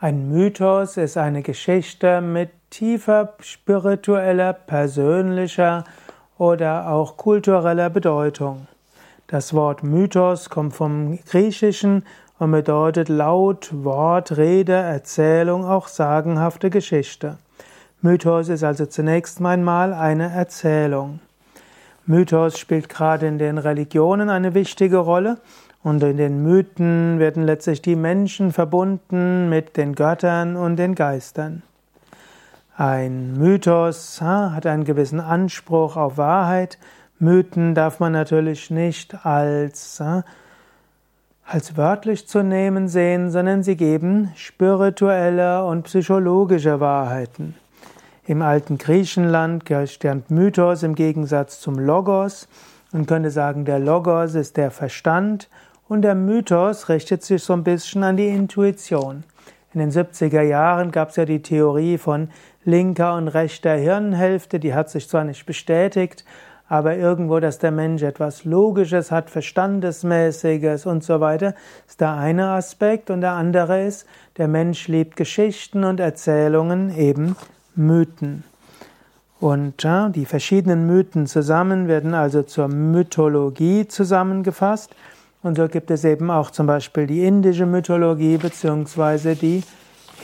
[0.00, 5.82] Ein Mythos ist eine Geschichte mit tiefer spiritueller, persönlicher
[6.38, 8.68] oder auch kultureller Bedeutung.
[9.26, 12.04] Das Wort Mythos kommt vom Griechischen
[12.38, 17.36] und bedeutet laut, Wort, Rede, Erzählung, auch sagenhafte Geschichte.
[18.00, 21.18] Mythos ist also zunächst einmal eine Erzählung.
[22.06, 25.38] Mythos spielt gerade in den Religionen eine wichtige Rolle
[25.82, 31.62] und in den Mythen werden letztlich die Menschen verbunden mit den Göttern und den Geistern.
[32.76, 36.78] Ein Mythos hat einen gewissen Anspruch auf Wahrheit.
[37.18, 40.00] Mythen darf man natürlich nicht als,
[41.44, 47.56] als wörtlich zu nehmen sehen, sondern sie geben spirituelle und psychologische Wahrheiten.
[48.26, 52.46] Im alten Griechenland stand Mythos im Gegensatz zum Logos.
[52.92, 55.48] Man könnte sagen, der Logos ist der Verstand
[55.88, 59.24] und der Mythos richtet sich so ein bisschen an die Intuition.
[59.74, 62.30] In den 70er Jahren gab es ja die Theorie von
[62.64, 66.24] linker und rechter Hirnhälfte, die hat sich zwar nicht bestätigt,
[66.68, 71.54] aber irgendwo, dass der Mensch etwas Logisches hat, Verstandesmäßiges und so weiter,
[71.86, 77.36] ist der eine Aspekt und der andere ist, der Mensch liebt Geschichten und Erzählungen, eben
[77.74, 78.44] Mythen.
[79.40, 84.94] Und ja, die verschiedenen Mythen zusammen werden also zur Mythologie zusammengefasst.
[85.42, 89.34] Und so gibt es eben auch zum Beispiel die indische Mythologie bzw.
[89.34, 89.62] die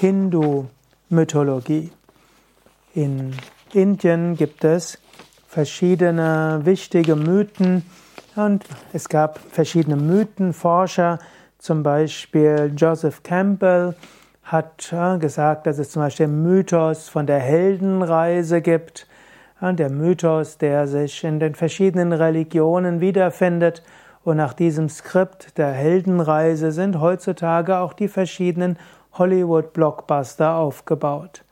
[0.00, 1.92] Hindu-Mythologie.
[2.94, 3.34] In
[3.72, 4.98] Indien gibt es
[5.46, 7.84] verschiedene wichtige Mythen
[8.34, 11.20] und es gab verschiedene Mythenforscher,
[11.58, 13.94] zum Beispiel Joseph Campbell
[14.42, 19.06] hat gesagt, dass es zum Beispiel den Mythos von der Heldenreise gibt,
[19.60, 23.82] der Mythos, der sich in den verschiedenen Religionen wiederfindet
[24.24, 28.78] und nach diesem Skript der Heldenreise sind heutzutage auch die verschiedenen
[29.12, 31.44] Hollywood-Blockbuster aufgebaut.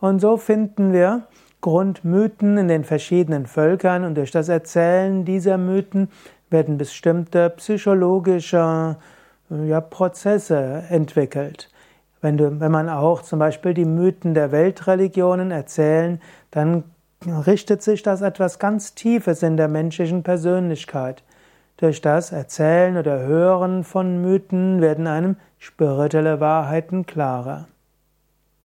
[0.00, 1.22] Und so finden wir
[1.60, 6.08] Grundmythen in den verschiedenen Völkern und durch das Erzählen dieser Mythen
[6.50, 8.96] werden bestimmte psychologische
[9.50, 11.70] ja, Prozesse entwickelt.
[12.20, 16.84] Wenn, du, wenn man auch zum Beispiel die Mythen der Weltreligionen erzählen, dann
[17.26, 21.22] richtet sich das etwas ganz Tiefes in der menschlichen Persönlichkeit.
[21.78, 27.68] Durch das Erzählen oder Hören von Mythen werden einem spirituelle Wahrheiten klarer.